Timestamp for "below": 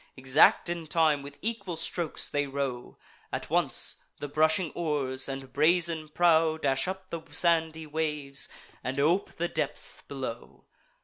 10.07-10.65